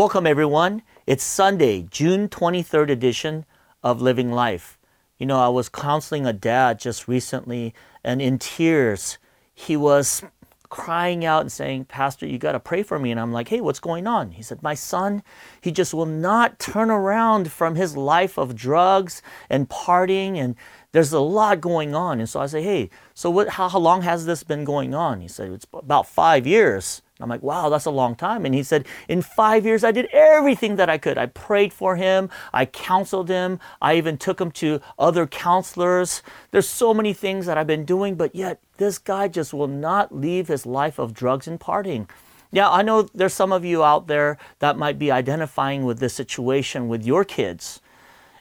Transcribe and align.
Welcome, 0.00 0.26
everyone. 0.26 0.80
It's 1.06 1.22
Sunday, 1.22 1.82
June 1.82 2.30
23rd 2.30 2.88
edition 2.88 3.44
of 3.82 4.00
Living 4.00 4.32
Life. 4.32 4.78
You 5.18 5.26
know, 5.26 5.38
I 5.38 5.48
was 5.48 5.68
counseling 5.68 6.24
a 6.24 6.32
dad 6.32 6.80
just 6.80 7.06
recently, 7.06 7.74
and 8.02 8.22
in 8.22 8.38
tears, 8.38 9.18
he 9.52 9.76
was 9.76 10.22
crying 10.70 11.26
out 11.26 11.42
and 11.42 11.52
saying, 11.52 11.84
Pastor, 11.84 12.26
you 12.26 12.38
got 12.38 12.52
to 12.52 12.60
pray 12.60 12.82
for 12.82 12.98
me. 12.98 13.10
And 13.10 13.20
I'm 13.20 13.30
like, 13.30 13.48
hey, 13.48 13.60
what's 13.60 13.78
going 13.78 14.06
on? 14.06 14.30
He 14.30 14.42
said, 14.42 14.62
My 14.62 14.72
son, 14.72 15.22
he 15.60 15.70
just 15.70 15.92
will 15.92 16.06
not 16.06 16.58
turn 16.58 16.90
around 16.90 17.52
from 17.52 17.74
his 17.74 17.94
life 17.94 18.38
of 18.38 18.56
drugs 18.56 19.20
and 19.50 19.68
partying. 19.68 20.36
And 20.36 20.56
there's 20.92 21.12
a 21.12 21.20
lot 21.20 21.60
going 21.60 21.94
on. 21.94 22.18
And 22.18 22.28
so 22.28 22.40
I 22.40 22.46
say, 22.46 22.62
hey, 22.62 22.90
so 23.14 23.30
what, 23.30 23.50
how, 23.50 23.68
how 23.68 23.78
long 23.78 24.02
has 24.02 24.26
this 24.26 24.42
been 24.42 24.64
going 24.64 24.94
on? 24.94 25.20
He 25.20 25.28
said, 25.28 25.52
it's 25.52 25.66
about 25.72 26.08
five 26.08 26.46
years. 26.46 27.02
I'm 27.20 27.28
like, 27.28 27.42
wow, 27.42 27.68
that's 27.68 27.84
a 27.84 27.90
long 27.90 28.16
time. 28.16 28.46
And 28.46 28.54
he 28.54 28.62
said, 28.62 28.86
in 29.06 29.20
five 29.20 29.66
years, 29.66 29.84
I 29.84 29.92
did 29.92 30.06
everything 30.06 30.76
that 30.76 30.88
I 30.88 30.96
could. 30.96 31.18
I 31.18 31.26
prayed 31.26 31.72
for 31.72 31.96
him, 31.96 32.30
I 32.52 32.64
counseled 32.64 33.28
him, 33.28 33.60
I 33.80 33.96
even 33.96 34.16
took 34.16 34.40
him 34.40 34.50
to 34.52 34.80
other 34.98 35.26
counselors. 35.26 36.22
There's 36.50 36.68
so 36.68 36.94
many 36.94 37.12
things 37.12 37.46
that 37.46 37.58
I've 37.58 37.66
been 37.66 37.84
doing, 37.84 38.14
but 38.14 38.34
yet 38.34 38.60
this 38.78 38.98
guy 38.98 39.28
just 39.28 39.52
will 39.52 39.68
not 39.68 40.14
leave 40.14 40.48
his 40.48 40.64
life 40.64 40.98
of 40.98 41.12
drugs 41.12 41.46
and 41.46 41.60
partying. 41.60 42.08
Now, 42.52 42.72
I 42.72 42.82
know 42.82 43.02
there's 43.02 43.34
some 43.34 43.52
of 43.52 43.64
you 43.64 43.84
out 43.84 44.06
there 44.06 44.38
that 44.58 44.78
might 44.78 44.98
be 44.98 45.12
identifying 45.12 45.84
with 45.84 46.00
this 46.00 46.14
situation 46.14 46.88
with 46.88 47.04
your 47.04 47.24
kids. 47.24 47.80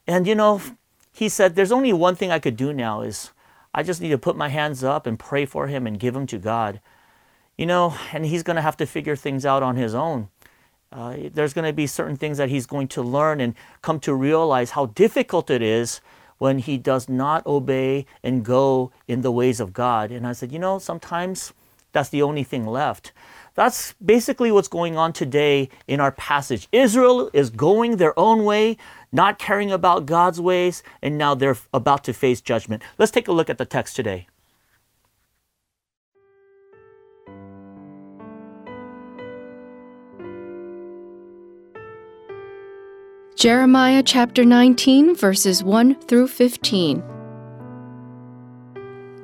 And 0.08 0.26
you 0.26 0.34
know, 0.34 0.62
he 1.20 1.30
said, 1.30 1.56
there's 1.56 1.72
only 1.72 1.94
one 1.94 2.16
thing 2.16 2.32
I 2.32 2.40
could 2.40 2.56
do 2.58 2.74
now 2.74 3.02
is 3.02 3.32
I 3.74 3.84
just 3.84 4.02
need 4.02 4.10
to 4.10 4.18
put 4.18 4.36
my 4.36 4.50
hands 4.50 4.84
up 4.84 5.06
and 5.06 5.20
pray 5.20 5.46
for 5.46 5.68
him 5.68 5.86
and 5.86 6.00
give 6.00 6.16
him 6.16 6.26
to 6.28 6.38
God 6.38 6.80
you 7.60 7.66
know, 7.66 7.94
and 8.14 8.26
he's 8.26 8.42
going 8.42 8.56
to 8.56 8.62
have 8.62 8.78
to 8.78 8.86
figure 8.86 9.18
things 9.18 9.46
out 9.46 9.62
on 9.62 9.76
his 9.76 9.94
own. 9.94 10.30
Uh, 10.94 11.18
there's 11.34 11.54
going 11.54 11.68
to 11.68 11.74
be 11.74 11.86
certain 11.86 12.16
things 12.16 12.38
that 12.38 12.48
he's 12.48 12.66
going 12.66 12.88
to 12.88 13.02
learn 13.02 13.42
and 13.42 13.54
come 13.82 14.00
to 14.00 14.14
realize 14.14 14.72
how 14.72 14.86
difficult 14.86 15.50
it 15.50 15.62
is 15.62 16.00
when 16.38 16.60
he 16.60 16.78
does 16.78 17.10
not 17.10 17.46
obey 17.46 18.06
and 18.24 18.46
go 18.46 18.94
in 19.10 19.24
the 19.24 19.32
ways 19.32 19.60
of 19.60 19.74
God. 19.74 20.10
And 20.10 20.26
I 20.26 20.32
said, 20.32 20.54
you 20.54 20.58
know, 20.58 20.80
sometimes 20.80 21.52
that's 21.92 22.08
the 22.08 22.22
only 22.22 22.46
thing 22.46 22.66
left. 22.66 23.12
That's 23.60 23.94
basically 23.96 24.54
what's 24.54 24.70
going 24.70 24.96
on 24.96 25.12
today 25.12 25.68
in 25.86 26.00
our 26.00 26.14
passage. 26.14 26.70
Israel 26.72 27.30
is 27.34 27.50
going 27.50 27.98
their 27.98 28.18
own 28.18 28.46
way, 28.46 28.78
not 29.12 29.38
caring 29.38 29.70
about 29.70 30.06
God's 30.06 30.40
ways, 30.40 30.82
and 31.02 31.18
now 31.18 31.36
they're 31.36 31.58
about 31.74 32.06
to 32.06 32.14
face 32.14 32.40
judgment. 32.40 32.84
Let's 32.98 33.12
take 33.12 33.28
a 33.28 33.34
look 33.34 33.50
at 33.50 33.58
the 33.58 33.66
text 33.66 33.98
today. 33.98 34.28
Jeremiah 43.36 44.04
chapter 44.04 44.46
19, 44.46 45.18
verses 45.18 45.66
1 45.66 45.96
through 46.04 46.30
15. 46.30 47.04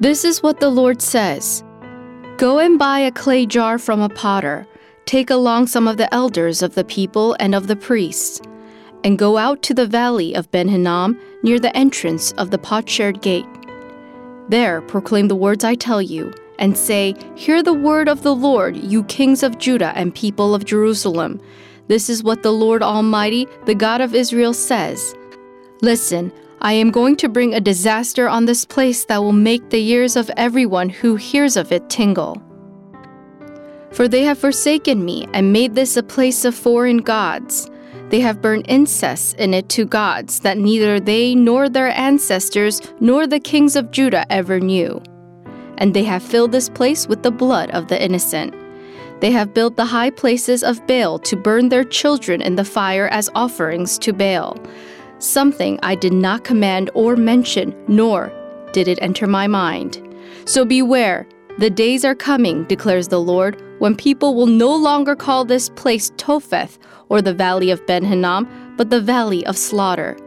This 0.02 0.26
is 0.26 0.44
what 0.44 0.60
the 0.60 0.70
Lord 0.70 1.02
says 1.02 1.64
Go 2.38 2.60
and 2.60 2.78
buy 2.78 3.00
a 3.00 3.14
clay 3.14 3.46
jar 3.46 3.80
from 3.80 4.02
a 4.02 4.10
potter, 4.10 4.68
take 5.06 5.30
along 5.30 5.68
some 5.68 5.88
of 5.88 5.96
the 5.96 6.14
elders 6.14 6.62
of 6.62 6.76
the 6.76 6.84
people 6.84 7.34
and 7.40 7.56
of 7.56 7.68
the 7.68 7.78
priests, 7.78 8.42
and 9.06 9.18
go 9.18 9.38
out 9.38 9.62
to 9.64 9.74
the 9.74 9.88
valley 9.88 10.36
of 10.36 10.52
Ben 10.52 10.68
Hinnom 10.68 11.18
near 11.44 11.62
the 11.62 11.74
entrance 11.78 12.34
of 12.34 12.52
the 12.52 12.58
potsherd 12.58 13.22
gate. 13.22 13.46
There 14.50 14.82
proclaim 14.82 15.30
the 15.30 15.36
words 15.36 15.64
I 15.64 15.76
tell 15.76 16.02
you, 16.02 16.34
and 16.60 16.78
say, 16.78 17.16
Hear 17.36 17.64
the 17.64 17.74
word 17.74 18.10
of 18.10 18.22
the 18.22 18.36
Lord, 18.36 18.76
you 18.76 19.06
kings 19.06 19.42
of 19.42 19.58
Judah 19.58 19.94
and 19.96 20.14
people 20.14 20.54
of 20.54 20.66
Jerusalem. 20.66 21.40
This 21.88 22.10
is 22.10 22.22
what 22.22 22.44
the 22.44 22.52
Lord 22.52 22.84
Almighty, 22.84 23.48
the 23.66 23.76
God 23.76 24.02
of 24.02 24.14
Israel, 24.14 24.54
says 24.54 25.16
Listen, 25.82 26.34
I 26.66 26.74
am 26.74 26.90
going 26.90 27.16
to 27.18 27.30
bring 27.30 27.54
a 27.54 27.62
disaster 27.62 28.28
on 28.28 28.46
this 28.46 28.66
place 28.66 29.06
that 29.06 29.22
will 29.22 29.34
make 29.34 29.70
the 29.70 29.88
ears 29.88 30.16
of 30.16 30.32
everyone 30.36 30.90
who 30.90 31.16
hears 31.16 31.58
of 31.58 31.72
it 31.72 31.92
tingle. 31.92 32.42
For 33.92 34.08
they 34.08 34.24
have 34.24 34.40
forsaken 34.40 35.06
me 35.06 35.28
and 35.32 35.54
made 35.54 35.76
this 35.76 35.96
a 35.96 36.02
place 36.02 36.44
of 36.44 36.56
foreign 36.56 36.98
gods. 36.98 37.70
They 38.10 38.20
have 38.22 38.42
burned 38.42 38.66
incense 38.66 39.34
in 39.34 39.54
it 39.54 39.70
to 39.70 39.86
gods 39.86 40.40
that 40.40 40.58
neither 40.58 41.00
they 41.00 41.36
nor 41.36 41.70
their 41.70 41.90
ancestors 41.90 42.82
nor 43.00 43.28
the 43.28 43.40
kings 43.40 43.76
of 43.76 43.92
Judah 43.92 44.26
ever 44.32 44.60
knew. 44.60 45.04
And 45.78 45.94
they 45.94 46.06
have 46.06 46.24
filled 46.24 46.52
this 46.52 46.68
place 46.68 47.08
with 47.08 47.22
the 47.22 47.30
blood 47.30 47.70
of 47.72 47.90
the 47.90 48.04
innocent. 48.04 48.56
They 49.22 49.30
have 49.30 49.54
built 49.54 49.76
the 49.76 49.86
high 49.86 50.10
places 50.10 50.64
of 50.64 50.88
Baal 50.88 51.20
to 51.20 51.36
burn 51.36 51.70
their 51.70 51.84
children 51.84 52.42
in 52.42 52.56
the 52.56 52.66
fire 52.66 53.08
as 53.10 53.30
offerings 53.36 54.00
to 54.00 54.14
Baal. 54.14 54.58
Something 55.20 55.80
I 55.82 55.96
did 55.96 56.14
not 56.14 56.44
command 56.44 56.90
or 56.94 57.16
mention, 57.16 57.76
nor 57.88 58.32
did 58.74 58.88
it 58.88 59.00
enter 59.02 59.28
my 59.28 59.48
mind. 59.48 60.02
So 60.46 60.66
beware, 60.66 61.26
the 61.58 61.70
days 61.70 62.04
are 62.04 62.16
coming, 62.16 62.66
declares 62.66 63.08
the 63.08 63.22
Lord, 63.22 63.62
when 63.80 63.96
people 63.96 64.36
will 64.36 64.48
no 64.48 64.76
longer 64.76 65.16
call 65.16 65.46
this 65.46 65.70
place 65.70 66.12
Topheth 66.18 66.78
or 67.08 67.22
the 67.22 67.34
valley 67.34 67.72
of 67.72 67.86
Ben 67.88 68.04
Hinnom, 68.04 68.74
but 68.76 68.90
the 68.90 69.00
valley 69.00 69.46
of 69.46 69.58
slaughter. 69.58 70.18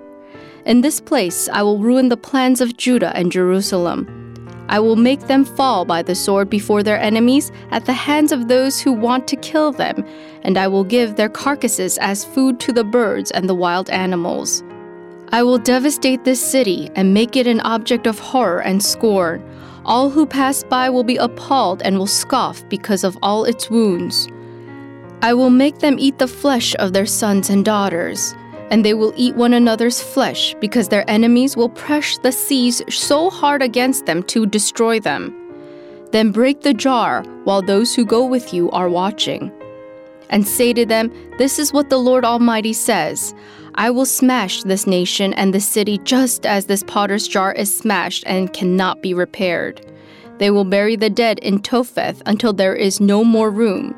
In 0.64 0.80
this 0.80 1.00
place 1.00 1.48
I 1.50 1.62
will 1.62 1.78
ruin 1.78 2.08
the 2.08 2.16
plans 2.16 2.60
of 2.62 2.76
Judah 2.76 3.14
and 3.14 3.30
Jerusalem. 3.30 4.14
I 4.70 4.80
will 4.80 4.96
make 4.96 5.20
them 5.20 5.44
fall 5.44 5.84
by 5.84 6.02
the 6.02 6.14
sword 6.14 6.50
before 6.50 6.82
their 6.82 7.00
enemies 7.00 7.50
at 7.70 7.86
the 7.86 7.92
hands 7.94 8.32
of 8.32 8.48
those 8.48 8.80
who 8.80 8.92
want 8.92 9.26
to 9.28 9.36
kill 9.36 9.72
them, 9.72 10.04
and 10.42 10.58
I 10.58 10.68
will 10.68 10.84
give 10.84 11.16
their 11.16 11.30
carcasses 11.30 11.96
as 11.98 12.24
food 12.24 12.60
to 12.60 12.72
the 12.72 12.84
birds 12.84 13.30
and 13.30 13.48
the 13.48 13.54
wild 13.54 13.88
animals. 13.88 14.62
I 15.30 15.42
will 15.42 15.58
devastate 15.58 16.24
this 16.24 16.40
city 16.40 16.90
and 16.94 17.14
make 17.14 17.36
it 17.36 17.46
an 17.46 17.60
object 17.60 18.06
of 18.06 18.18
horror 18.18 18.60
and 18.60 18.82
scorn. 18.82 19.42
All 19.84 20.10
who 20.10 20.26
pass 20.26 20.64
by 20.64 20.90
will 20.90 21.04
be 21.04 21.16
appalled 21.16 21.82
and 21.82 21.98
will 21.98 22.06
scoff 22.06 22.66
because 22.68 23.04
of 23.04 23.18
all 23.22 23.44
its 23.44 23.70
wounds. 23.70 24.28
I 25.22 25.34
will 25.34 25.50
make 25.50 25.78
them 25.78 25.96
eat 25.98 26.18
the 26.18 26.28
flesh 26.28 26.74
of 26.76 26.92
their 26.92 27.06
sons 27.06 27.50
and 27.50 27.64
daughters 27.64 28.34
and 28.70 28.84
they 28.84 28.94
will 28.94 29.12
eat 29.16 29.34
one 29.34 29.54
another's 29.54 30.00
flesh, 30.00 30.54
because 30.60 30.88
their 30.88 31.08
enemies 31.08 31.56
will 31.56 31.68
press 31.68 32.18
the 32.18 32.32
seas 32.32 32.82
so 32.88 33.30
hard 33.30 33.62
against 33.62 34.06
them 34.06 34.22
to 34.24 34.46
destroy 34.46 35.00
them. 35.00 35.34
Then 36.12 36.32
break 36.32 36.62
the 36.62 36.74
jar 36.74 37.22
while 37.44 37.62
those 37.62 37.94
who 37.94 38.04
go 38.04 38.24
with 38.24 38.52
you 38.52 38.70
are 38.70 38.88
watching. 38.88 39.52
And 40.30 40.46
say 40.46 40.72
to 40.74 40.84
them, 40.84 41.10
This 41.38 41.58
is 41.58 41.72
what 41.72 41.88
the 41.88 41.98
Lord 41.98 42.24
Almighty 42.24 42.72
says 42.72 43.34
I 43.74 43.90
will 43.90 44.06
smash 44.06 44.62
this 44.62 44.86
nation 44.86 45.32
and 45.34 45.54
the 45.54 45.60
city 45.60 45.98
just 46.04 46.46
as 46.46 46.66
this 46.66 46.82
potter's 46.82 47.28
jar 47.28 47.52
is 47.52 47.76
smashed 47.76 48.24
and 48.26 48.52
cannot 48.52 49.02
be 49.02 49.14
repaired. 49.14 49.84
They 50.38 50.50
will 50.50 50.64
bury 50.64 50.96
the 50.96 51.10
dead 51.10 51.38
in 51.40 51.60
Topheth 51.60 52.22
until 52.26 52.52
there 52.52 52.74
is 52.74 53.00
no 53.00 53.24
more 53.24 53.50
room 53.50 53.94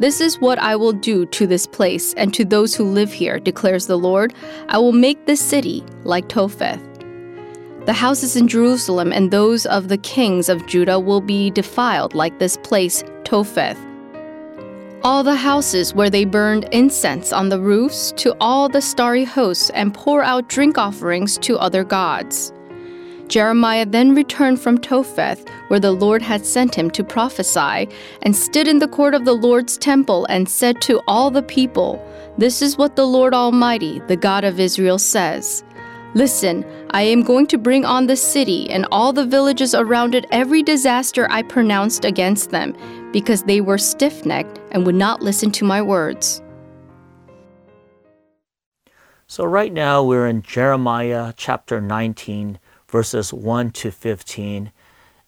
this 0.00 0.20
is 0.20 0.40
what 0.40 0.60
I 0.60 0.76
will 0.76 0.92
do 0.92 1.26
to 1.26 1.46
this 1.46 1.66
place 1.66 2.14
and 2.14 2.32
to 2.34 2.44
those 2.44 2.72
who 2.72 2.84
live 2.84 3.12
here, 3.12 3.40
declares 3.40 3.86
the 3.86 3.98
Lord. 3.98 4.32
I 4.68 4.78
will 4.78 4.92
make 4.92 5.26
this 5.26 5.40
city 5.40 5.84
like 6.04 6.28
Topheth. 6.28 6.80
The 7.84 7.92
houses 7.92 8.36
in 8.36 8.46
Jerusalem 8.46 9.12
and 9.12 9.32
those 9.32 9.66
of 9.66 9.88
the 9.88 9.98
kings 9.98 10.48
of 10.48 10.64
Judah 10.68 11.00
will 11.00 11.20
be 11.20 11.50
defiled 11.50 12.14
like 12.14 12.38
this 12.38 12.56
place, 12.58 13.02
Topheth. 13.24 13.78
All 15.04 15.22
the 15.22 15.36
houses 15.36 15.94
where 15.94 16.10
they 16.10 16.24
burned 16.24 16.68
incense 16.72 17.32
on 17.32 17.48
the 17.48 17.60
roofs 17.60 18.12
to 18.16 18.34
all 18.40 18.68
the 18.68 18.82
starry 18.82 19.24
hosts 19.24 19.70
and 19.70 19.94
pour 19.94 20.24
out 20.24 20.48
drink 20.48 20.76
offerings 20.76 21.38
to 21.38 21.56
other 21.56 21.84
gods. 21.84 22.52
Jeremiah 23.28 23.86
then 23.86 24.14
returned 24.14 24.60
from 24.60 24.78
Topheth, 24.78 25.48
where 25.68 25.78
the 25.78 25.92
Lord 25.92 26.20
had 26.20 26.44
sent 26.44 26.74
him 26.74 26.90
to 26.90 27.04
prophesy, 27.04 27.88
and 28.22 28.34
stood 28.34 28.66
in 28.66 28.80
the 28.80 28.88
court 28.88 29.14
of 29.14 29.24
the 29.24 29.34
Lord's 29.34 29.78
temple 29.78 30.24
and 30.26 30.48
said 30.48 30.80
to 30.82 31.00
all 31.06 31.30
the 31.30 31.42
people, 31.42 32.04
This 32.36 32.60
is 32.60 32.76
what 32.76 32.96
the 32.96 33.06
Lord 33.06 33.34
Almighty, 33.34 34.00
the 34.08 34.16
God 34.16 34.42
of 34.42 34.58
Israel, 34.58 34.98
says. 34.98 35.62
Listen, 36.14 36.64
I 36.90 37.02
am 37.02 37.22
going 37.22 37.46
to 37.48 37.58
bring 37.58 37.84
on 37.84 38.06
the 38.06 38.16
city 38.16 38.68
and 38.70 38.86
all 38.90 39.12
the 39.12 39.26
villages 39.26 39.74
around 39.74 40.14
it 40.14 40.24
every 40.30 40.62
disaster 40.62 41.28
I 41.30 41.42
pronounced 41.42 42.06
against 42.06 42.50
them, 42.50 42.74
because 43.12 43.42
they 43.42 43.60
were 43.60 43.78
stiff 43.78 44.24
necked 44.24 44.60
and 44.72 44.84
would 44.86 44.94
not 44.94 45.22
listen 45.22 45.50
to 45.52 45.64
my 45.64 45.82
words. 45.82 46.42
So, 49.26 49.44
right 49.44 49.72
now 49.72 50.02
we're 50.02 50.26
in 50.26 50.42
Jeremiah 50.42 51.34
chapter 51.36 51.80
19 51.80 52.58
verses 52.88 53.32
1 53.32 53.70
to 53.70 53.90
15. 53.90 54.72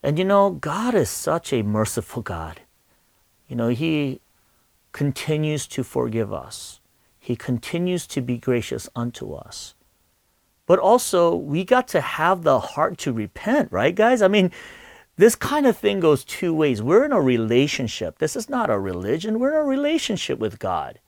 And 0.03 0.19
you 0.19 0.25
know, 0.25 0.51
God 0.51 0.95
is 0.95 1.11
such 1.11 1.53
a 1.53 1.63
merciful 1.63 2.23
God. 2.23 2.61
You 3.49 3.57
know, 3.57 3.69
He 3.69 4.21
continues 4.93 5.67
to 5.69 5.85
forgive 5.85 6.33
us, 6.33 6.81
He 7.19 7.37
continues 7.37 8.07
to 8.09 8.21
be 8.21 8.39
gracious 8.39 8.89
unto 8.97 9.33
us. 9.35 9.75
But 10.67 10.79
also, 10.79 11.35
we 11.35 11.65
got 11.65 11.89
to 11.89 12.01
have 12.01 12.43
the 12.43 12.61
heart 12.61 12.97
to 12.99 13.13
repent, 13.13 13.73
right, 13.73 13.95
guys? 13.95 14.23
I 14.23 14.29
mean, 14.29 14.53
this 15.21 15.37
kind 15.37 15.67
of 15.67 15.77
thing 15.77 16.01
goes 16.01 16.25
two 16.25 16.55
ways. 16.55 16.83
We're 16.83 17.05
in 17.05 17.13
a 17.13 17.21
relationship. 17.21 18.19
This 18.19 18.37
is 18.37 18.49
not 18.49 18.71
a 18.71 18.79
religion, 18.79 19.39
we're 19.39 19.51
in 19.51 19.61
a 19.61 19.65
relationship 19.65 20.39
with 20.39 20.59
God. 20.59 20.99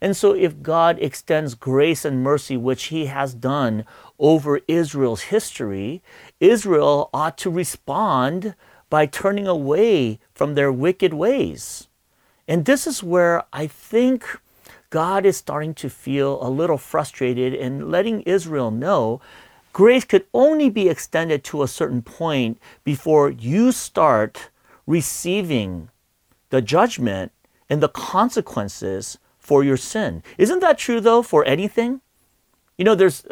And 0.00 0.14
so, 0.14 0.32
if 0.32 0.60
God 0.60 0.98
extends 1.00 1.54
grace 1.54 2.04
and 2.04 2.22
mercy, 2.22 2.58
which 2.58 2.84
He 2.84 3.06
has 3.06 3.32
done 3.32 3.86
over 4.18 4.60
Israel's 4.68 5.22
history, 5.22 6.02
Israel 6.40 7.08
ought 7.14 7.38
to 7.38 7.48
respond 7.48 8.54
by 8.90 9.06
turning 9.06 9.46
away 9.46 10.18
from 10.34 10.54
their 10.54 10.70
wicked 10.70 11.14
ways. 11.14 11.88
And 12.46 12.66
this 12.66 12.86
is 12.86 13.02
where 13.02 13.44
I 13.52 13.66
think 13.66 14.40
God 14.90 15.24
is 15.24 15.38
starting 15.38 15.74
to 15.74 15.88
feel 15.88 16.38
a 16.46 16.50
little 16.50 16.78
frustrated 16.78 17.54
and 17.54 17.90
letting 17.90 18.20
Israel 18.22 18.70
know 18.70 19.20
grace 19.74 20.04
could 20.04 20.24
only 20.32 20.70
be 20.70 20.88
extended 20.88 21.44
to 21.44 21.62
a 21.62 21.68
certain 21.68 22.00
point 22.00 22.58
before 22.84 23.28
you 23.28 23.72
start 23.72 24.48
receiving 24.86 25.90
the 26.48 26.62
judgment 26.62 27.32
and 27.68 27.82
the 27.82 27.88
consequences 27.88 29.18
for 29.38 29.62
your 29.62 29.76
sin. 29.76 30.22
Isn't 30.38 30.60
that 30.60 30.78
true 30.78 31.00
though 31.00 31.22
for 31.22 31.44
anything? 31.44 32.00
You 32.78 32.86
know, 32.86 32.94
there's 32.94 33.26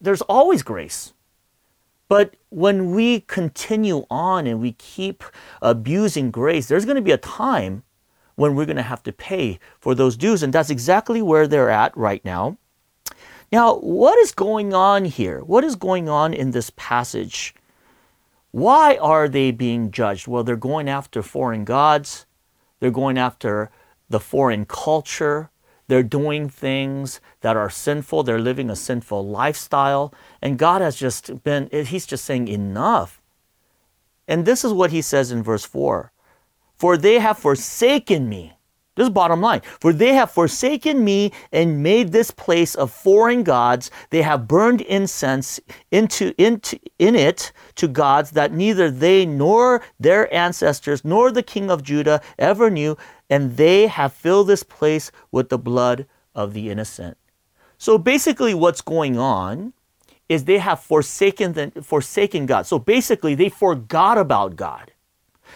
there's 0.00 0.22
always 0.22 0.62
grace. 0.62 1.14
But 2.08 2.34
when 2.48 2.92
we 2.92 3.20
continue 3.20 4.06
on 4.10 4.46
and 4.46 4.60
we 4.60 4.72
keep 4.72 5.22
abusing 5.60 6.30
grace, 6.30 6.66
there's 6.66 6.86
going 6.86 6.96
to 6.96 7.02
be 7.02 7.12
a 7.12 7.18
time 7.18 7.82
when 8.34 8.54
we're 8.54 8.64
going 8.64 8.76
to 8.76 8.82
have 8.82 9.02
to 9.02 9.12
pay 9.12 9.58
for 9.78 9.94
those 9.94 10.16
dues. 10.16 10.42
And 10.42 10.52
that's 10.52 10.70
exactly 10.70 11.20
where 11.20 11.46
they're 11.46 11.70
at 11.70 11.94
right 11.96 12.24
now. 12.24 12.56
Now, 13.50 13.76
what 13.76 14.18
is 14.18 14.32
going 14.32 14.74
on 14.74 15.04
here? 15.06 15.40
What 15.40 15.64
is 15.64 15.76
going 15.76 16.08
on 16.08 16.34
in 16.34 16.50
this 16.50 16.70
passage? 16.76 17.54
Why 18.50 18.96
are 18.96 19.28
they 19.28 19.50
being 19.50 19.90
judged? 19.90 20.26
Well, 20.26 20.44
they're 20.44 20.56
going 20.56 20.88
after 20.88 21.22
foreign 21.22 21.64
gods, 21.64 22.26
they're 22.80 22.90
going 22.90 23.18
after 23.18 23.70
the 24.08 24.20
foreign 24.20 24.64
culture, 24.64 25.50
they're 25.88 26.02
doing 26.02 26.50
things 26.50 27.20
that 27.40 27.56
are 27.56 27.70
sinful. 27.70 28.22
They're 28.22 28.38
living 28.38 28.70
a 28.70 28.76
sinful 28.76 29.26
lifestyle. 29.26 30.12
And 30.40 30.58
God 30.58 30.82
has 30.82 30.96
just 30.96 31.42
been, 31.42 31.68
He's 31.70 32.06
just 32.06 32.24
saying, 32.24 32.46
enough. 32.46 33.20
And 34.28 34.44
this 34.44 34.64
is 34.64 34.72
what 34.72 34.92
He 34.92 35.02
says 35.02 35.32
in 35.32 35.42
verse 35.42 35.64
4 35.64 36.12
For 36.76 36.96
they 36.96 37.18
have 37.18 37.38
forsaken 37.38 38.28
me. 38.28 38.57
This 38.98 39.04
is 39.04 39.10
bottom 39.10 39.40
line. 39.40 39.60
For 39.80 39.92
they 39.92 40.12
have 40.14 40.32
forsaken 40.32 41.04
me 41.04 41.30
and 41.52 41.84
made 41.84 42.10
this 42.10 42.32
place 42.32 42.74
of 42.74 42.90
foreign 42.90 43.44
gods. 43.44 43.92
They 44.10 44.22
have 44.22 44.48
burned 44.48 44.80
incense 44.80 45.60
into, 45.92 46.34
into 46.36 46.80
in 46.98 47.14
it 47.14 47.52
to 47.76 47.86
gods 47.86 48.32
that 48.32 48.52
neither 48.52 48.90
they 48.90 49.24
nor 49.24 49.82
their 50.00 50.34
ancestors 50.34 51.04
nor 51.04 51.30
the 51.30 51.44
king 51.44 51.70
of 51.70 51.84
Judah 51.84 52.20
ever 52.40 52.70
knew 52.70 52.96
and 53.30 53.56
they 53.56 53.86
have 53.86 54.12
filled 54.12 54.48
this 54.48 54.64
place 54.64 55.12
with 55.30 55.48
the 55.48 55.58
blood 55.58 56.06
of 56.34 56.52
the 56.52 56.68
innocent. 56.68 57.16
So 57.76 57.98
basically, 57.98 58.52
what's 58.52 58.80
going 58.80 59.16
on 59.16 59.74
is 60.28 60.44
they 60.44 60.58
have 60.58 60.80
forsaken, 60.80 61.52
the, 61.52 61.70
forsaken 61.84 62.46
God. 62.46 62.66
So 62.66 62.80
basically, 62.80 63.36
they 63.36 63.48
forgot 63.48 64.18
about 64.18 64.56
God. 64.56 64.90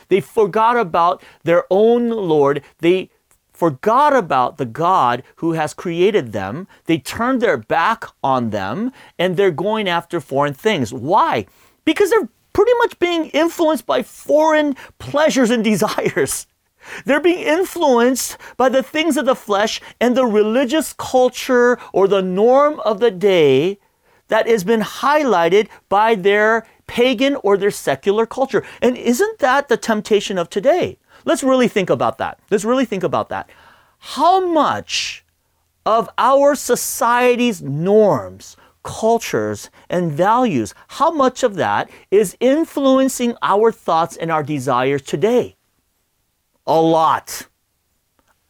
They 0.08 0.20
forgot 0.20 0.76
about 0.76 1.24
their 1.42 1.64
own 1.70 2.10
Lord. 2.10 2.62
They 2.78 3.10
forgot 3.52 4.14
about 4.14 4.56
the 4.56 4.66
God 4.66 5.22
who 5.36 5.52
has 5.52 5.74
created 5.74 6.32
them. 6.32 6.66
They 6.86 6.98
turned 6.98 7.40
their 7.40 7.56
back 7.56 8.04
on 8.22 8.50
them 8.50 8.92
and 9.18 9.36
they're 9.36 9.50
going 9.50 9.88
after 9.88 10.20
foreign 10.20 10.54
things. 10.54 10.92
Why? 10.92 11.46
Because 11.84 12.10
they're 12.10 12.28
pretty 12.52 12.72
much 12.78 12.98
being 12.98 13.26
influenced 13.26 13.86
by 13.86 14.02
foreign 14.02 14.76
pleasures 14.98 15.50
and 15.50 15.62
desires. 15.72 16.46
They're 17.04 17.20
being 17.20 17.38
influenced 17.38 18.36
by 18.56 18.68
the 18.68 18.82
things 18.82 19.16
of 19.16 19.26
the 19.26 19.36
flesh 19.36 19.80
and 20.00 20.16
the 20.16 20.26
religious 20.26 20.92
culture 20.92 21.78
or 21.92 22.08
the 22.08 22.22
norm 22.22 22.80
of 22.80 22.98
the 22.98 23.10
day 23.10 23.78
that 24.28 24.48
has 24.48 24.64
been 24.64 24.80
highlighted 24.80 25.68
by 25.88 26.14
their 26.14 26.66
pagan 26.86 27.36
or 27.36 27.56
their 27.56 27.70
secular 27.70 28.26
culture. 28.26 28.64
And 28.80 28.96
isn't 28.96 29.38
that 29.38 29.68
the 29.68 29.76
temptation 29.76 30.38
of 30.38 30.50
today? 30.50 30.98
Let's 31.24 31.42
really 31.42 31.68
think 31.68 31.90
about 31.90 32.18
that. 32.18 32.38
Let's 32.50 32.64
really 32.64 32.84
think 32.84 33.02
about 33.02 33.28
that. 33.28 33.50
How 33.98 34.44
much 34.46 35.24
of 35.86 36.08
our 36.18 36.54
society's 36.54 37.62
norms, 37.62 38.56
cultures, 38.82 39.70
and 39.88 40.12
values, 40.12 40.74
how 40.88 41.10
much 41.10 41.42
of 41.42 41.54
that 41.56 41.90
is 42.10 42.36
influencing 42.40 43.36
our 43.42 43.70
thoughts 43.72 44.16
and 44.16 44.30
our 44.30 44.42
desires 44.42 45.02
today? 45.02 45.56
a 46.66 46.80
lot. 46.80 47.46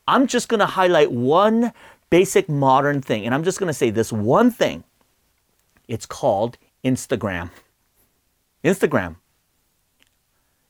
I'm 0.07 0.27
just 0.27 0.49
going 0.49 0.61
to 0.61 0.67
highlight 0.67 1.13
one 1.13 1.73
basic 2.11 2.49
modern 2.49 3.01
thing, 3.01 3.25
and 3.25 3.35
I'm 3.35 3.45
just 3.45 3.59
going 3.59 3.69
to 3.69 3.75
say 3.75 3.91
this 3.91 4.13
one 4.13 4.51
thing. 4.51 4.85
It's 5.89 6.07
called 6.07 6.59
Instagram. 6.85 7.51
Instagram. 8.65 9.17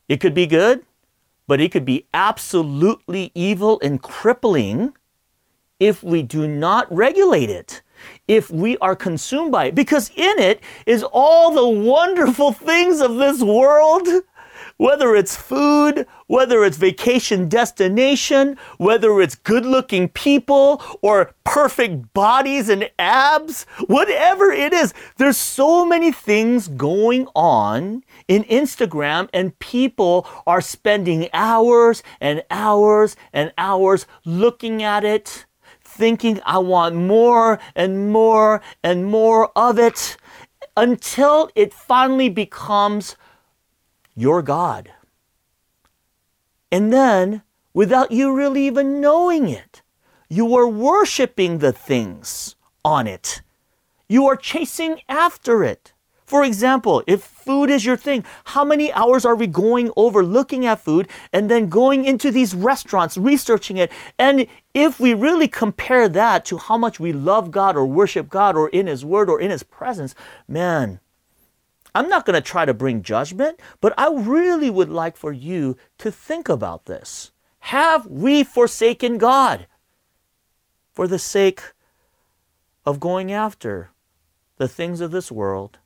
It 0.07 0.19
could 0.19 0.33
be 0.33 0.47
good, 0.47 0.85
but 1.47 1.61
it 1.61 1.71
could 1.71 1.85
be 1.85 2.05
absolutely 2.13 3.31
evil 3.35 3.79
and 3.83 4.01
crippling 4.01 4.93
if 5.79 6.03
we 6.03 6.23
do 6.23 6.47
not 6.47 6.91
regulate 6.93 7.49
it, 7.49 7.81
if 8.27 8.49
we 8.49 8.77
are 8.77 8.95
consumed 8.95 9.51
by 9.51 9.65
it, 9.65 9.75
because 9.75 10.09
in 10.15 10.39
it 10.39 10.61
is 10.85 11.03
all 11.11 11.53
the 11.53 11.67
wonderful 11.67 12.51
things 12.51 13.01
of 13.01 13.15
this 13.15 13.41
world 13.41 14.07
whether 14.77 15.15
it's 15.15 15.35
food, 15.35 16.05
whether 16.27 16.63
it's 16.63 16.77
vacation 16.77 17.47
destination, 17.47 18.57
whether 18.77 19.21
it's 19.21 19.35
good 19.35 19.65
looking 19.65 20.09
people 20.09 20.81
or 21.01 21.33
perfect 21.43 22.13
bodies 22.13 22.69
and 22.69 22.89
abs, 22.97 23.65
whatever 23.87 24.51
it 24.51 24.73
is, 24.73 24.93
there's 25.17 25.37
so 25.37 25.85
many 25.85 26.11
things 26.11 26.67
going 26.67 27.27
on 27.35 28.03
in 28.27 28.43
Instagram, 28.45 29.29
and 29.33 29.57
people 29.59 30.27
are 30.47 30.61
spending 30.61 31.29
hours 31.33 32.03
and 32.19 32.43
hours 32.49 33.15
and 33.31 33.53
hours 33.57 34.05
looking 34.25 34.81
at 34.81 35.03
it, 35.03 35.45
thinking, 35.83 36.39
I 36.45 36.57
want 36.57 36.95
more 36.95 37.59
and 37.75 38.11
more 38.11 38.61
and 38.83 39.05
more 39.05 39.51
of 39.55 39.77
it 39.77 40.17
until 40.75 41.49
it 41.55 41.73
finally 41.73 42.29
becomes 42.29 43.15
your 44.15 44.41
God. 44.41 44.91
And 46.71 46.91
then, 46.91 47.43
without 47.73 48.11
you 48.11 48.33
really 48.33 48.65
even 48.65 48.99
knowing 48.99 49.49
it, 49.49 49.81
you 50.29 50.55
are 50.55 50.67
worshiping 50.67 51.59
the 51.59 51.71
things 51.71 52.55
on 52.83 53.07
it. 53.07 53.41
You 54.07 54.25
are 54.27 54.35
chasing 54.35 55.01
after 55.07 55.63
it. 55.63 55.93
For 56.25 56.43
example, 56.43 57.03
if 57.05 57.21
food 57.21 57.69
is 57.69 57.85
your 57.85 57.97
thing, 57.97 58.23
how 58.45 58.63
many 58.63 58.91
hours 58.93 59.25
are 59.25 59.35
we 59.35 59.45
going 59.45 59.91
over 59.95 60.23
looking 60.23 60.65
at 60.65 60.79
food 60.79 61.07
and 61.31 61.51
then 61.51 61.69
going 61.69 62.05
into 62.05 62.31
these 62.31 62.55
restaurants, 62.55 63.17
researching 63.17 63.77
it? 63.77 63.91
And 64.17 64.47
if 64.73 64.99
we 64.99 65.13
really 65.13 65.47
compare 65.47 66.09
that 66.09 66.45
to 66.45 66.57
how 66.57 66.77
much 66.77 66.99
we 66.99 67.13
love 67.13 67.51
God 67.51 67.75
or 67.75 67.85
worship 67.85 68.29
God 68.29 68.55
or 68.55 68.69
in 68.69 68.87
His 68.87 69.05
Word 69.05 69.29
or 69.29 69.39
in 69.39 69.51
His 69.51 69.61
presence, 69.61 70.15
man, 70.47 70.99
I'm 71.95 72.09
not 72.09 72.25
going 72.25 72.35
to 72.35 72.41
try 72.41 72.65
to 72.65 72.73
bring 72.73 73.03
judgment, 73.03 73.59
but 73.79 73.93
I 73.97 74.11
really 74.11 74.69
would 74.69 74.89
like 74.89 75.15
for 75.15 75.31
you 75.31 75.77
to 75.99 76.11
think 76.11 76.49
about 76.49 76.85
this. 76.85 77.31
Have 77.59 78.07
we 78.07 78.43
forsaken 78.43 79.17
God 79.17 79.67
for 80.91 81.07
the 81.07 81.19
sake 81.19 81.61
of 82.85 82.99
going 82.99 83.31
after 83.31 83.91
the 84.57 84.67
things 84.67 85.01
of 85.01 85.11
this 85.11 85.31
world, 85.31 85.79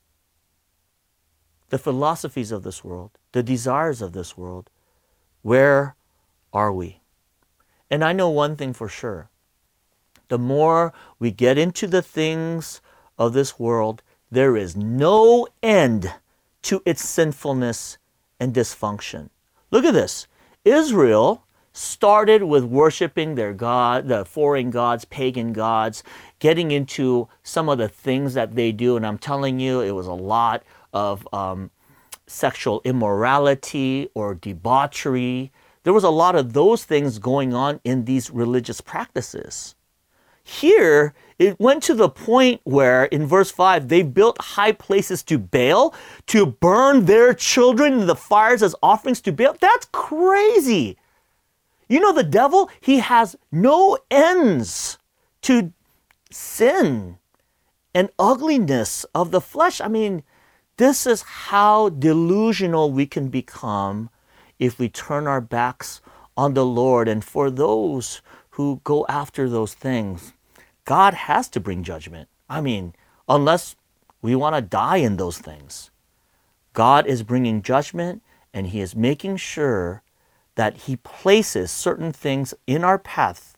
the 1.70 1.78
philosophies 1.78 2.52
of 2.52 2.64
this 2.64 2.84
world, 2.84 3.12
the 3.34 3.44
desires 3.44 4.02
of 4.02 4.14
this 4.14 4.38
world? 4.38 4.70
Where 5.42 5.96
are 6.54 6.72
we? 6.72 7.02
And 7.90 8.04
I 8.04 8.14
know 8.14 8.30
one 8.30 8.56
thing 8.56 8.74
for 8.74 8.90
sure. 8.90 9.30
The 10.30 10.38
more 10.40 10.94
we 11.20 11.32
get 11.32 11.58
into 11.58 11.88
the 11.88 12.02
things 12.02 12.82
of 13.18 13.34
this 13.34 13.60
world, 13.60 14.04
there 14.32 14.58
is 14.58 14.76
no 14.76 15.48
end 15.64 16.14
to 16.64 16.82
its 16.86 17.08
sinfulness 17.08 17.98
and 18.40 18.54
dysfunction. 18.54 19.30
Look 19.72 19.86
at 19.86 19.94
this. 19.94 20.28
Israel 20.66 21.44
started 21.72 22.44
with 22.44 22.64
worshiping 22.64 23.36
their 23.36 23.54
god, 23.54 24.08
the 24.08 24.26
foreign 24.26 24.72
gods, 24.72 25.06
pagan 25.06 25.54
gods, 25.54 26.04
getting 26.40 26.72
into 26.72 27.28
some 27.44 27.70
of 27.70 27.78
the 27.78 27.88
things 27.88 28.34
that 28.34 28.56
they 28.56 28.72
do. 28.72 28.98
And 28.98 29.06
I'm 29.06 29.18
telling 29.18 29.60
you, 29.60 29.82
it 29.82 29.92
was 29.92 30.08
a 30.08 30.14
lot 30.14 30.64
of 30.92 31.28
um, 31.34 31.70
sexual 32.26 32.82
immorality 32.84 34.10
or 34.14 34.34
debauchery. 34.34 35.52
There 35.84 35.94
was 35.94 36.04
a 36.04 36.10
lot 36.10 36.36
of 36.36 36.54
those 36.54 36.84
things 36.84 37.20
going 37.20 37.54
on 37.54 37.80
in 37.84 38.06
these 38.06 38.32
religious 38.32 38.82
practices. 38.82 39.76
Here, 40.48 41.14
it 41.38 41.60
went 41.60 41.84
to 41.84 41.94
the 41.94 42.08
point 42.08 42.62
where 42.64 43.04
in 43.04 43.28
verse 43.28 43.52
5 43.52 43.90
they 43.90 44.02
built 44.02 44.42
high 44.42 44.72
places 44.72 45.22
to 45.24 45.38
Baal 45.38 45.94
to 46.28 46.46
burn 46.46 47.04
their 47.04 47.34
children 47.34 47.92
in 48.00 48.08
the 48.08 48.16
fires 48.16 48.64
as 48.64 48.74
offerings 48.82 49.20
to 49.22 49.34
Baal. 49.34 49.58
That's 49.60 49.88
crazy. 49.92 50.98
You 51.90 52.00
know, 52.00 52.14
the 52.14 52.24
devil, 52.24 52.70
he 52.80 53.00
has 53.00 53.36
no 53.52 53.98
ends 54.10 54.98
to 55.42 55.74
sin 56.32 57.18
and 57.94 58.10
ugliness 58.18 59.06
of 59.14 59.32
the 59.32 59.42
flesh. 59.42 59.82
I 59.82 59.90
mean, 59.90 60.24
this 60.78 61.06
is 61.06 61.22
how 61.24 61.90
delusional 61.90 62.90
we 62.90 63.06
can 63.06 63.28
become 63.28 64.10
if 64.60 64.80
we 64.80 64.88
turn 64.88 65.28
our 65.28 65.42
backs 65.42 66.02
on 66.38 66.54
the 66.54 66.66
Lord. 66.66 67.10
And 67.10 67.24
for 67.24 67.52
those 67.52 68.22
who 68.52 68.80
go 68.86 69.06
after 69.10 69.50
those 69.50 69.74
things, 69.74 70.34
God 70.88 71.14
has 71.14 71.50
to 71.50 71.60
bring 71.60 71.84
judgment. 71.84 72.30
I 72.50 72.62
mean, 72.62 72.96
unless 73.28 73.76
we 74.22 74.38
want 74.38 74.56
to 74.56 74.62
die 74.62 74.98
in 74.98 75.18
those 75.18 75.38
things. 75.38 75.92
God 76.72 77.06
is 77.06 77.24
bringing 77.24 77.62
judgment 77.62 78.24
and 78.54 78.68
He 78.68 78.80
is 78.80 78.96
making 78.96 79.36
sure 79.36 80.02
that 80.56 80.78
He 80.78 80.96
places 80.96 81.72
certain 81.72 82.14
things 82.14 82.54
in 82.66 82.86
our 82.86 82.98
path 82.98 83.58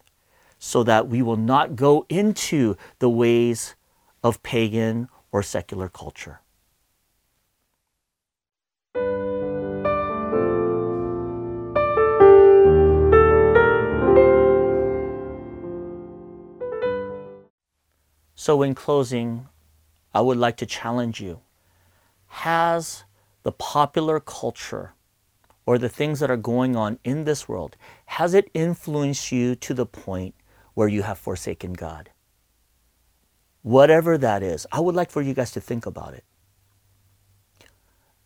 so 0.58 0.82
that 0.84 1.08
we 1.08 1.22
will 1.22 1.38
not 1.38 1.76
go 1.76 2.04
into 2.10 2.76
the 2.98 3.12
ways 3.12 3.76
of 4.24 4.42
pagan 4.42 5.08
or 5.32 5.44
secular 5.44 5.88
culture. 5.88 6.42
So, 18.50 18.64
in 18.64 18.74
closing, 18.74 19.48
I 20.12 20.22
would 20.22 20.40
like 20.40 20.58
to 20.58 20.66
challenge 20.66 21.22
you. 21.22 21.42
Has 22.30 23.04
the 23.44 23.52
popular 23.52 24.20
culture 24.20 24.94
or 25.68 25.78
the 25.78 25.88
things 25.88 26.20
that 26.20 26.32
are 26.32 26.36
going 26.36 26.76
on 26.76 26.98
in 27.04 27.26
this 27.26 27.48
world, 27.48 27.78
has 28.08 28.34
it 28.34 28.50
influenced 28.56 29.32
you 29.32 29.54
to 29.58 29.76
the 29.76 29.86
point 29.86 30.34
where 30.74 30.88
you 30.88 31.04
have 31.04 31.20
forsaken 31.20 31.74
God? 31.74 32.10
Whatever 33.62 34.18
that 34.18 34.42
is, 34.42 34.66
I 34.72 34.80
would 34.80 34.96
like 34.96 35.12
for 35.12 35.22
you 35.22 35.36
guys 35.36 35.52
to 35.52 35.62
think 35.62 35.86
about 35.86 36.16
it. 36.16 36.24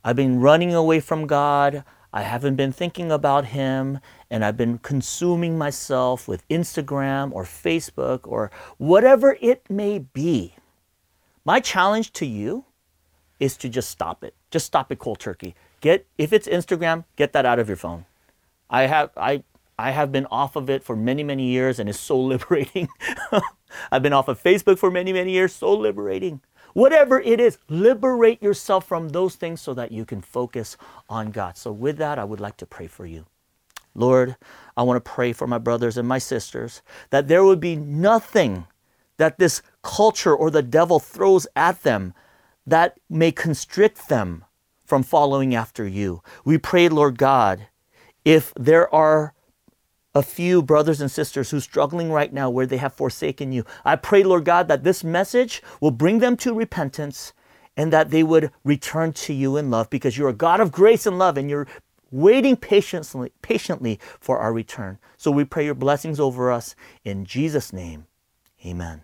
I've 0.06 0.16
been 0.16 0.40
running 0.40 0.74
away 0.74 1.02
from 1.02 1.28
God. 1.28 1.84
I 2.14 2.22
haven't 2.22 2.56
been 2.56 2.72
thinking 2.72 3.12
about 3.12 3.46
Him, 3.46 4.00
and 4.30 4.46
I've 4.46 4.56
been 4.56 4.78
consuming 4.78 5.58
myself 5.58 6.28
with 6.28 6.48
Instagram 6.48 7.32
or 7.34 7.44
Facebook 7.44 8.22
or 8.24 8.52
whatever 8.78 9.36
it 9.42 9.68
may 9.68 9.98
be. 9.98 10.54
My 11.44 11.60
challenge 11.60 12.14
to 12.14 12.26
you 12.28 12.66
is 13.40 13.58
to 13.58 13.68
just 13.68 13.90
stop 13.90 14.24
it. 14.24 14.36
Just 14.52 14.68
stop 14.68 14.92
it 14.92 15.00
cold 15.00 15.20
turkey. 15.20 15.56
Get 15.82 16.06
if 16.18 16.32
it's 16.32 16.48
Instagram, 16.48 17.04
get 17.16 17.34
that 17.34 17.46
out 17.46 17.60
of 17.60 17.68
your 17.68 17.78
phone. 17.78 18.06
I 18.70 18.84
have 18.84 19.10
I 19.18 19.44
I 19.78 19.92
have 19.92 20.12
been 20.12 20.28
off 20.28 20.56
of 20.56 20.70
it 20.70 20.84
for 20.84 20.96
many 20.96 21.24
many 21.24 21.48
years 21.48 21.80
and 21.80 21.90
it's 21.90 22.00
so 22.00 22.20
liberating. 22.34 22.88
I've 23.92 24.04
been 24.04 24.14
off 24.14 24.28
of 24.28 24.42
Facebook 24.42 24.78
for 24.78 24.92
many 24.92 25.12
many 25.12 25.32
years, 25.32 25.52
so 25.54 25.74
liberating. 25.74 26.42
Whatever 26.74 27.20
it 27.20 27.40
is, 27.40 27.58
liberate 27.70 28.42
yourself 28.42 28.86
from 28.88 29.10
those 29.10 29.36
things 29.36 29.62
so 29.62 29.74
that 29.76 29.92
you 29.92 30.06
can 30.06 30.22
focus 30.22 30.78
on 31.10 31.32
God. 31.32 31.58
So, 31.58 31.72
with 31.72 31.98
that, 31.98 32.20
I 32.20 32.24
would 32.24 32.40
like 32.40 32.58
to 32.58 32.66
pray 32.66 32.88
for 32.88 33.06
you. 33.06 33.26
Lord, 33.96 34.36
I 34.76 34.84
want 34.84 35.04
to 35.04 35.12
pray 35.12 35.34
for 35.34 35.48
my 35.48 35.60
brothers 35.60 35.98
and 35.98 36.08
my 36.08 36.18
sisters 36.18 36.82
that 37.12 37.28
there 37.28 37.44
would 37.44 37.60
be 37.60 37.76
nothing 37.76 38.66
that 39.18 39.38
this 39.38 39.62
culture 39.84 40.36
or 40.36 40.50
the 40.50 40.64
devil 40.64 41.00
throws 41.00 41.46
at 41.56 41.84
them 41.84 42.14
that 42.66 42.98
may 43.10 43.32
constrict 43.32 44.10
them 44.10 44.46
from 44.86 45.04
following 45.04 45.54
after 45.54 45.88
you. 45.88 46.24
We 46.44 46.58
pray, 46.58 46.90
Lord 46.90 47.18
God, 47.18 47.68
if 48.26 48.54
there 48.56 48.94
are 48.94 49.34
a 50.16 50.22
few 50.22 50.62
brothers 50.62 51.02
and 51.02 51.10
sisters 51.10 51.50
who's 51.50 51.64
struggling 51.64 52.12
right 52.12 52.32
now 52.32 52.50
where 52.50 52.66
they 52.66 52.78
have 52.78 52.94
forsaken 52.94 53.52
you. 53.52 53.66
I 53.84 53.96
pray, 53.96 54.24
Lord 54.24 54.46
God, 54.46 54.68
that 54.68 54.84
this 54.84 55.04
message 55.04 55.62
will 55.82 55.92
bring 55.92 56.20
them 56.20 56.38
to 56.38 56.54
repentance 56.54 57.34
and 57.76 57.92
that 57.92 58.12
they 58.12 58.24
would 58.24 58.52
return 58.64 59.14
to 59.14 59.34
you 59.34 59.58
in 59.58 59.72
love 59.72 59.90
because 59.90 60.18
you're 60.18 60.30
a 60.30 60.34
God 60.34 60.60
of 60.60 60.72
grace 60.72 61.06
and 61.06 61.18
love 61.18 61.38
and 61.38 61.50
you're 61.50 61.68
waiting 62.12 62.56
patiently, 62.56 63.32
patiently 63.42 64.00
for 64.20 64.38
our 64.38 64.54
return. 64.54 65.00
So 65.18 65.32
we 65.32 65.46
pray 65.46 65.66
your 65.66 65.74
blessings 65.74 66.20
over 66.20 66.52
us 66.52 66.76
in 67.04 67.26
Jesus' 67.26 67.74
name. 67.74 68.06
Amen. 68.64 69.04